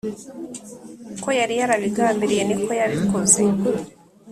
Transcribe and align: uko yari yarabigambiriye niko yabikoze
uko 1.13 1.27
yari 1.39 1.53
yarabigambiriye 1.59 2.41
niko 2.45 2.71
yabikoze 2.79 3.41